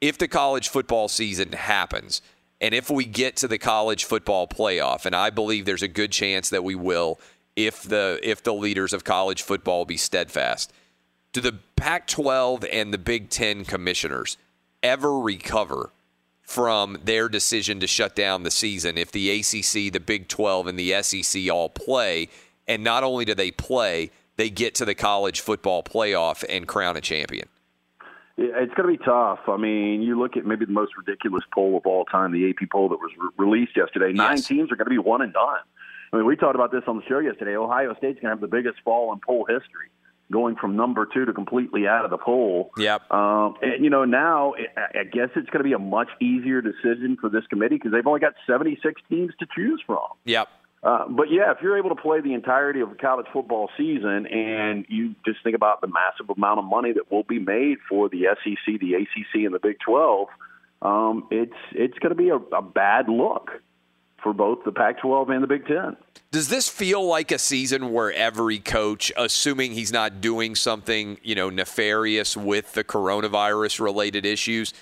[0.00, 2.22] If the college football season happens,
[2.62, 6.12] and if we get to the college football playoff, and I believe there's a good
[6.12, 7.18] chance that we will,
[7.56, 10.72] if the if the leaders of college football be steadfast,
[11.32, 14.38] do the Pac-12 and the Big Ten commissioners
[14.82, 15.90] ever recover
[16.40, 20.78] from their decision to shut down the season if the ACC, the Big 12, and
[20.78, 22.28] the SEC all play?
[22.68, 26.96] And not only do they play, they get to the college football playoff and crown
[26.96, 27.48] a champion.
[28.38, 29.40] It's going to be tough.
[29.48, 32.70] I mean, you look at maybe the most ridiculous poll of all time, the AP
[32.70, 34.12] poll that was re- released yesterday.
[34.12, 34.46] Nine Yes.
[34.46, 35.58] teams are going to be one and done.
[36.12, 37.56] I mean, we talked about this on the show yesterday.
[37.56, 39.88] Ohio State's going to have the biggest fall in poll history,
[40.30, 42.70] going from number two to completely out of the poll.
[42.78, 43.10] Yep.
[43.12, 46.60] Um, and, you know, now I- I guess it's going to be a much easier
[46.62, 50.00] decision for this committee because they've only got 76 teams to choose from.
[50.24, 50.48] Yep.
[50.82, 54.26] Uh, but yeah, if you're able to play the entirety of a college football season
[54.26, 58.08] and you just think about the massive amount of money that will be made for
[58.08, 60.28] the SEC, the ACC, and the Big 12,
[60.82, 63.52] um, it's it's going to be a, a bad look
[64.20, 65.96] for both the Pac-12 and the Big Ten.
[66.30, 71.34] Does this feel like a season where every coach, assuming he's not doing something, you
[71.34, 74.72] know, nefarious with the coronavirus related issues,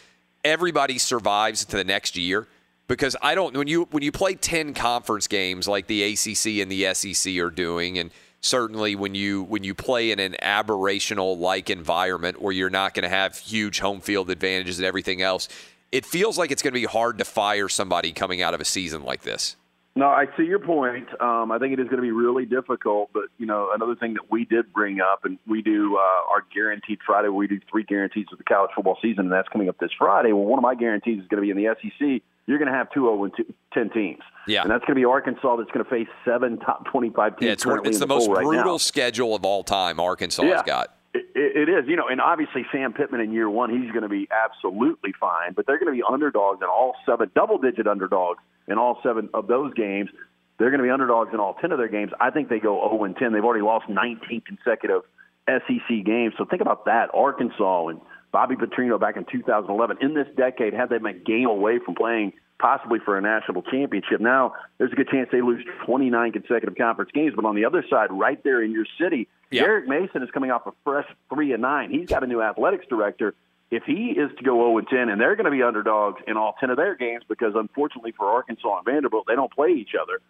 [0.45, 2.47] everybody survives to the next year?
[2.91, 6.69] Because I don't when you when you play 10 conference games like the ACC and
[6.69, 8.11] the SEC are doing and
[8.41, 13.05] certainly when you when you play in an aberrational like environment where you're not going
[13.05, 15.49] to have huge home field advantages and everything else,
[15.93, 18.65] it feels like it's going to be hard to fire somebody coming out of a
[18.65, 19.55] season like this.
[19.95, 21.09] No, I see your point.
[21.21, 23.11] Um, I think it is going to be really difficult.
[23.13, 26.45] But you know, another thing that we did bring up, and we do uh, our
[26.53, 27.29] guaranteed Friday.
[27.29, 30.33] We do three guarantees of the college football season, and that's coming up this Friday.
[30.33, 32.23] Well, one of my guarantees is going to be in the SEC.
[32.47, 34.23] You're going to have two 0 and two, 10 teams.
[34.47, 34.63] Yeah.
[34.63, 35.57] and that's going to be Arkansas.
[35.57, 37.47] That's going to face seven top 25 teams.
[37.47, 40.97] Yeah, it's, it's the, the, most right brutal schedule of all time Arkansas has got.
[41.13, 44.09] It, it is, you know, and obviously Sam Pittman in year one, he's going to
[44.09, 45.53] be absolutely fine.
[45.55, 48.39] But they're going to be underdogs in all seven, double-digit underdogs
[48.69, 50.11] in all seven of those games.
[50.59, 52.13] They're going to be underdogs in all ten of their games.
[52.21, 53.33] I think they go 0 and 10.
[53.33, 55.03] They've already lost 19 consecutive
[55.49, 56.35] SEC games.
[56.39, 57.09] So think about that.
[57.15, 58.01] Arkansas and
[58.33, 59.99] Bobby Petrino back in 2011.
[60.01, 63.63] In this decade, had they been a game away from playing possibly for a national
[63.63, 64.21] championship.
[64.21, 67.33] Now there's a good chance they lose 29 consecutive conference games.
[67.35, 69.29] But on the other side, right there in your city.
[69.65, 71.91] Derek Mason is coming off a fresh three and nine.
[71.91, 73.35] He's got a new athletics director.
[73.71, 76.37] If he is to go 0 and 10, and they're going to be underdogs in
[76.37, 79.95] all 10 of their games because unfortunately for Arkansas and Vanderbilt, they don't play each
[80.01, 80.21] other.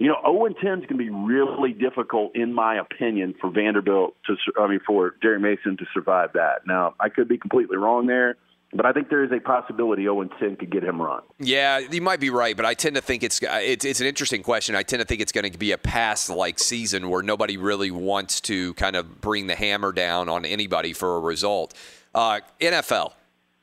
[0.00, 3.50] You know, 0 and 10 is going to be really difficult, in my opinion, for
[3.50, 6.66] Vanderbilt to, I mean, for Jerry Mason to survive that.
[6.66, 8.36] Now, I could be completely wrong there,
[8.72, 11.20] but I think there is a possibility 0 and 10 could get him run.
[11.38, 14.42] Yeah, you might be right, but I tend to think it's it's, it's an interesting
[14.42, 14.74] question.
[14.74, 17.90] I tend to think it's going to be a pass like season where nobody really
[17.90, 21.74] wants to kind of bring the hammer down on anybody for a result.
[22.14, 23.12] Uh, NFL,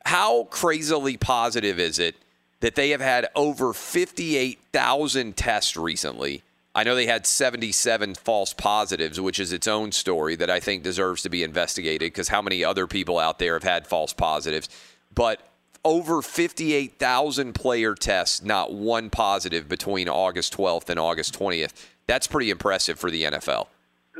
[0.06, 2.16] how crazily positive is it
[2.60, 6.44] that they have had over 58,000 tests recently?
[6.74, 10.84] I know they had 77 false positives, which is its own story that I think
[10.84, 14.70] deserves to be investigated because how many other people out there have had false positives?
[15.14, 15.42] But
[15.84, 21.72] over 58,000 player tests, not one positive between August 12th and August 20th.
[22.06, 23.68] That's pretty impressive for the NFL.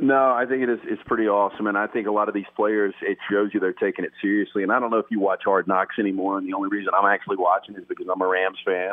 [0.00, 0.78] No, I think it is.
[0.84, 2.94] It's pretty awesome, and I think a lot of these players.
[3.02, 4.62] It shows you they're taking it seriously.
[4.62, 6.38] And I don't know if you watch Hard Knocks anymore.
[6.38, 8.92] And the only reason I'm actually watching is because I'm a Rams fan,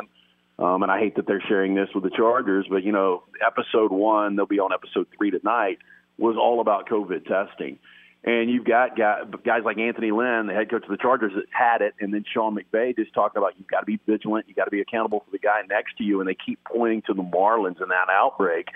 [0.58, 2.66] um, and I hate that they're sharing this with the Chargers.
[2.68, 5.78] But you know, episode one, they'll be on episode three tonight,
[6.18, 7.78] was all about COVID testing.
[8.24, 11.80] And you've got guys like Anthony Lynn, the head coach of the Chargers, that had
[11.80, 14.64] it, and then Sean McVay just talking about you've got to be vigilant, you've got
[14.64, 17.22] to be accountable for the guy next to you, and they keep pointing to the
[17.22, 18.66] Marlins and that outbreak.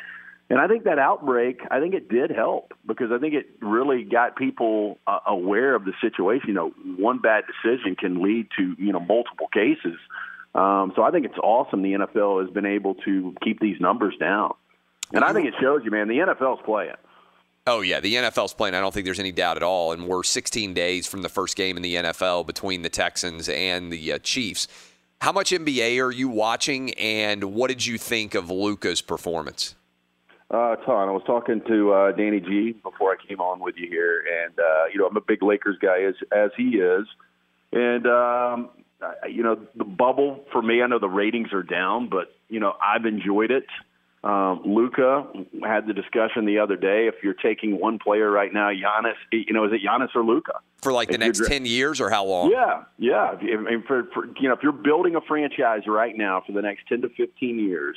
[0.51, 4.03] And I think that outbreak, I think it did help because I think it really
[4.03, 6.49] got people uh, aware of the situation.
[6.49, 9.97] You know, one bad decision can lead to you know multiple cases.
[10.53, 14.15] Um, so I think it's awesome the NFL has been able to keep these numbers
[14.19, 14.53] down,
[15.13, 16.97] and I think it shows you, man, the NFL's playing.
[17.67, 18.01] Oh, yeah.
[18.01, 18.75] The NFL's playing.
[18.75, 19.93] I don't think there's any doubt at all.
[19.93, 23.93] And we're 16 days from the first game in the NFL between the Texans and
[23.93, 24.67] the uh, Chiefs.
[25.21, 29.75] How much NBA are you watching, and what did you think of Luka's performance?
[30.51, 31.09] Uh, ton.
[31.09, 34.59] I was talking to uh, Danny G before I came on with you here, and
[34.59, 37.07] uh, you know I'm a big Lakers guy as as he is,
[37.73, 38.71] and um,
[39.01, 40.83] I, you know the bubble for me.
[40.83, 43.67] I know the ratings are down, but you know I've enjoyed it.
[44.25, 45.25] Um, Luka
[45.63, 47.07] had the discussion the other day.
[47.07, 50.55] If you're taking one player right now, Giannis, you know, is it Giannis or Luka?
[50.83, 52.51] For like the If next 10 years or how long?
[52.51, 53.37] Yeah, yeah.
[53.41, 56.61] If, if, for, for, you know, if you're building a franchise right now for the
[56.61, 57.97] next 10 to 15 years,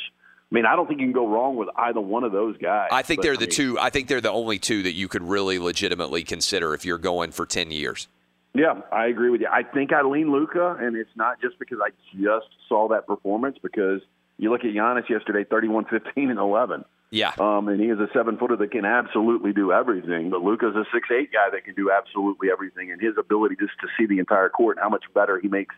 [0.53, 2.89] mean, I don't think you can go wrong with either one of those guys.
[2.91, 3.79] I think But, they're the mean, two.
[3.79, 7.31] I think they're the only two that you could really legitimately consider if you're going
[7.31, 8.07] for ten years.
[8.53, 9.47] Yeah, I agree with you.
[9.51, 13.57] I think I lean Luka, and it's not just because I just saw that performance.
[13.61, 14.01] Because
[14.37, 16.85] you look at Giannis yesterday, 31, 15, and 11.
[17.13, 17.31] Yeah.
[17.39, 20.31] Um, and he is a seven footer that can absolutely do everything.
[20.31, 22.91] But Luka's a six eight guy that can do absolutely everything.
[22.91, 25.75] And his ability just to see the entire court and how much better he makes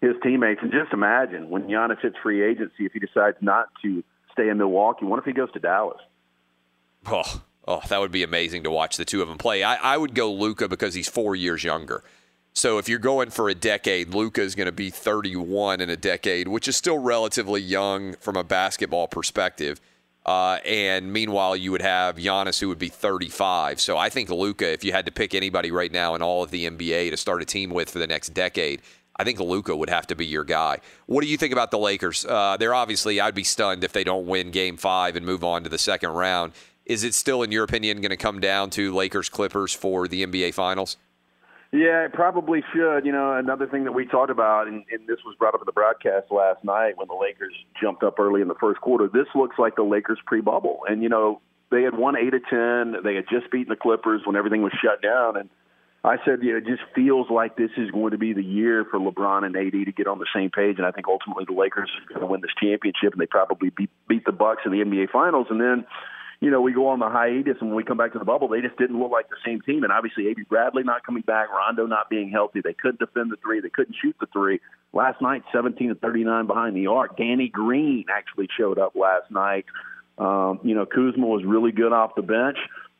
[0.00, 0.60] his teammates.
[0.62, 4.58] And just imagine when Giannis hits free agency, if he decides not to stay in
[4.58, 6.00] Milwaukee, what if he goes to Dallas?
[7.06, 9.62] Oh, oh, that would be amazing to watch the two of them play.
[9.62, 12.02] I, I would go Luka because he's four years younger.
[12.52, 15.96] So if you're going for a decade, Luka is going to be 31 in a
[15.96, 19.80] decade, which is still relatively young from a basketball perspective.
[20.26, 23.80] Uh, and meanwhile, you would have Giannis, who would be 35.
[23.80, 26.50] So I think Luka, if you had to pick anybody right now in all of
[26.50, 28.82] the NBA to start a team with for the next decade,
[29.20, 30.78] I think Luka would have to be your guy.
[31.06, 32.24] What do you think about the Lakers?
[32.24, 35.64] Uh, they're obviously, I'd be stunned if they don't win Game Five and move on
[35.64, 36.52] to the second round.
[36.86, 40.24] Is it still, in your opinion, going to come down to Lakers Clippers for the
[40.24, 40.96] NBA Finals?
[41.72, 43.04] Yeah, it probably should.
[43.04, 45.66] You know, another thing that we talked about, and, and this was brought up in
[45.66, 49.08] the broadcast last night when the Lakers jumped up early in the first quarter.
[49.08, 51.40] This looks like the Lakers pre-bubble, and you know
[51.70, 53.02] they had won eight of ten.
[53.04, 55.50] They had just beaten the Clippers when everything was shut down, and
[56.04, 58.84] I said, you know, it just feels like this is going to be the year
[58.88, 61.54] for LeBron and AD to get on the same page, and I think ultimately the
[61.54, 64.72] Lakers are going to win this championship, and they probably beat beat the Bucks in
[64.72, 65.84] the NBA Finals, and then
[66.40, 68.46] you know, we go on the hiatus, and when we come back to the bubble,
[68.46, 69.82] they just didn't look like the same team.
[69.82, 72.60] And obviously, Avery Bradley not coming back, Rondo not being healthy.
[72.62, 73.60] They couldn't defend the three.
[73.60, 74.60] They couldn't shoot the three.
[74.92, 77.16] Last night, 17 to 39 behind the arc.
[77.16, 79.64] Danny Green actually showed up last night.
[80.16, 82.58] Um, you know, Kuzma was really good off the bench.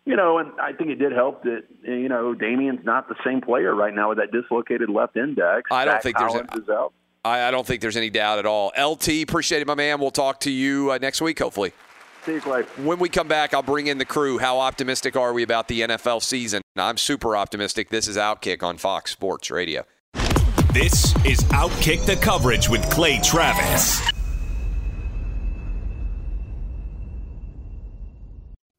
[0.08, 3.42] You know, and I think it did help that you know Damian's not the same
[3.42, 5.68] player right now with that dislocated left index.
[5.70, 6.94] I don't Zach think there's Collins a- is out.
[7.26, 8.72] I, I don't think there's any doubt at all.
[8.78, 10.00] LT, appreciate it, my man.
[10.00, 11.72] We'll talk to you uh, next week, hopefully.
[12.24, 12.62] See you, Clay.
[12.78, 14.38] When we come back, I'll bring in the crew.
[14.38, 16.62] How optimistic are we about the NFL season?
[16.76, 17.90] I'm super optimistic.
[17.90, 19.84] This is Outkick on Fox Sports Radio.
[20.72, 24.00] This is Outkick the coverage with Clay Travis.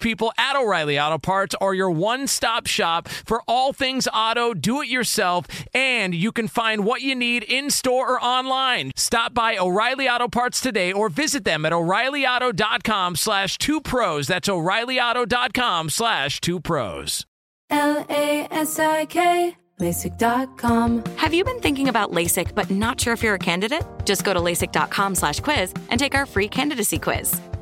[0.00, 4.82] people at O'Reilly Auto Parts are your one stop shop for all things auto, do
[4.82, 8.92] it yourself, and you can find what you need in store or online.
[8.96, 14.26] Stop by O'Reilly Auto Parts today or visit them at o'ReillyAuto.com slash two pros.
[14.26, 17.24] That's o'ReillyAuto.com slash two pros.
[17.70, 21.04] L A S I K, LASIK.com.
[21.16, 23.82] Have you been thinking about LASIK but not sure if you're a candidate?
[24.04, 27.40] Just go to LASIK.com slash quiz and take our free candidacy quiz.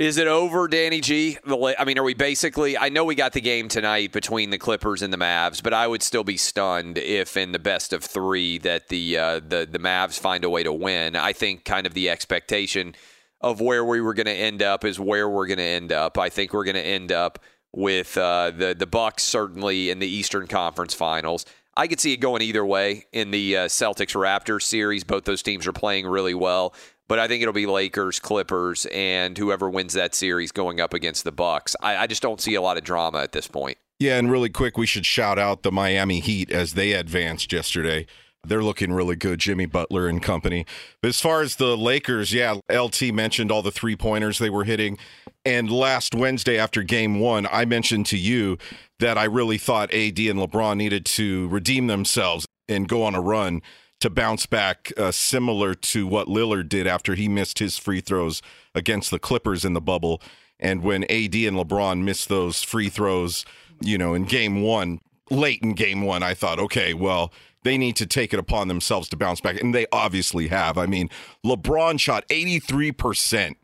[0.00, 1.36] Is it over, Danny G?
[1.46, 2.78] I mean, are we basically?
[2.78, 5.86] I know we got the game tonight between the Clippers and the Mavs, but I
[5.86, 9.78] would still be stunned if, in the best of three, that the uh, the the
[9.78, 11.16] Mavs find a way to win.
[11.16, 12.94] I think kind of the expectation
[13.42, 16.16] of where we were going to end up is where we're going to end up.
[16.16, 17.38] I think we're going to end up
[17.70, 21.44] with uh, the the Bucks certainly in the Eastern Conference Finals.
[21.76, 25.04] I could see it going either way in the uh, Celtics Raptors series.
[25.04, 26.74] Both those teams are playing really well
[27.10, 31.24] but I think it'll be Lakers, Clippers, and whoever wins that series going up against
[31.24, 31.74] the Bucks.
[31.82, 33.78] I, I, just don't see a lot of drama at this point.
[33.98, 38.06] Yeah, and really quick, we should shout out the Miami Heat as they advanced yesterday.
[38.46, 40.64] They're looking really good, Jimmy Butler and company.
[41.02, 44.62] But as far as the Lakers, yeah, LT mentioned all the three pointers they were
[44.62, 44.96] hitting.
[45.44, 48.56] And last Wednesday after game one, I mentioned to you
[49.00, 53.20] that I really thought AD and LeBron needed to redeem themselves and go on a
[53.20, 53.62] run
[54.00, 58.42] to bounce back, uh, similar to what Lillard did after he missed his free throws
[58.74, 60.20] against the Clippers in the bubble.
[60.58, 63.44] And when AD and LeBron missed those free throws,
[63.80, 67.32] you know, in game one, late in game one, I thought, okay, well,
[67.62, 69.60] they need to take it upon themselves to bounce back.
[69.60, 70.78] And they obviously have.
[70.78, 71.10] I mean,
[71.44, 73.56] LeBron shot 83%.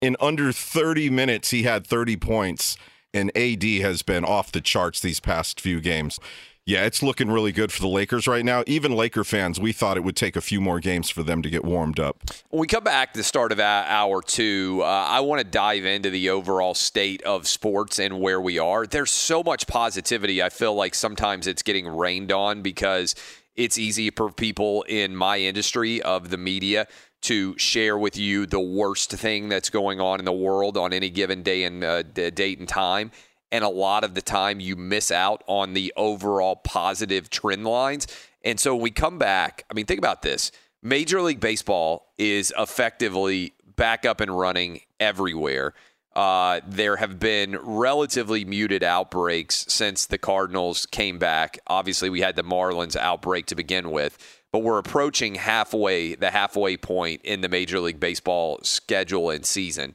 [0.00, 2.76] In under 30 minutes, he had 30 points,
[3.12, 6.20] and AD has been off the charts these past few games.
[6.68, 8.62] Yeah, it's looking really good for the Lakers right now.
[8.66, 11.48] Even Laker fans, we thought it would take a few more games for them to
[11.48, 12.24] get warmed up.
[12.50, 15.86] When we come back to the start of hour two, uh, I want to dive
[15.86, 18.86] into the overall state of sports and where we are.
[18.86, 20.42] There's so much positivity.
[20.42, 23.14] I feel like sometimes it's getting rained on because
[23.56, 26.86] it's easy for people in my industry of the media
[27.22, 31.08] to share with you the worst thing that's going on in the world on any
[31.08, 33.10] given day and uh, date and time
[33.50, 38.06] and a lot of the time you miss out on the overall positive trend lines.
[38.44, 42.52] And so when we come back, I mean, think about this Major League Baseball is
[42.56, 45.74] effectively back up and running everywhere.
[46.14, 51.58] Uh, there have been relatively muted outbreaks since the Cardinals came back.
[51.68, 54.18] Obviously, we had the Marlins outbreak to begin with,
[54.50, 59.94] but we're approaching halfway, the halfway point in the Major League Baseball schedule and season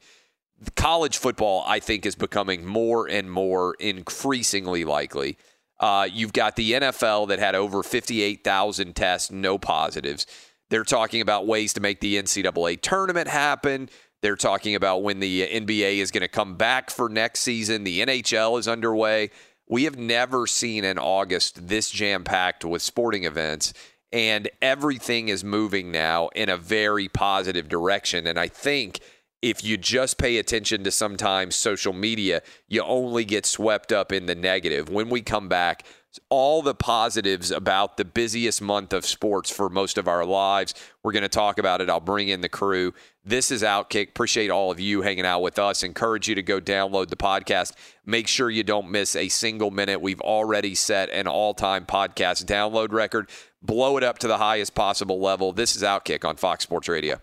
[0.71, 5.37] college football, I think, is becoming more and more increasingly likely.
[5.79, 10.25] Uh, you've got the NFL that had over 58,000 tests, no positives.
[10.69, 13.89] They're talking about ways to make the NCAA tournament happen.
[14.21, 17.83] They're talking about when the NBA is going to come back for next season.
[17.83, 19.31] The NHL is underway.
[19.67, 23.73] We have never seen an August this jam packed with sporting events,
[24.11, 28.25] and everything is moving now in a very positive direction.
[28.27, 29.01] And I think
[29.43, 34.25] if you just pay attention to sometimes social media, you only get swept up in
[34.25, 34.87] the negative.
[34.87, 35.85] When we come back,
[36.29, 40.73] all the positives about the busiest month of sports for most of our lives.
[41.03, 41.89] We're going to talk about it.
[41.89, 42.93] I'll bring in the crew.
[43.25, 44.09] This is Outkick.
[44.09, 45.83] Appreciate all of you hanging out with us.
[45.83, 47.73] Encourage you to go download the podcast.
[48.05, 49.99] Make sure you don't miss a single minute.
[49.99, 53.29] We've already set an all time podcast download record.
[53.61, 55.51] Blow it up to the highest possible level.
[55.51, 57.22] This is Outkick on Fox Sports Radio.